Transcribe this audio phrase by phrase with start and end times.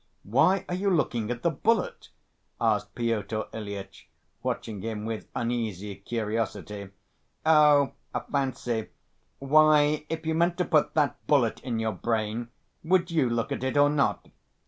[0.23, 2.09] "Why are you looking at the bullet?"
[2.59, 4.09] asked Pyotr Ilyitch,
[4.41, 6.89] watching him with uneasy curiosity.
[7.45, 8.87] "Oh, a fancy.
[9.37, 12.47] Why, if you meant to put that bullet in your brain,
[12.83, 14.29] would you look at it or not?"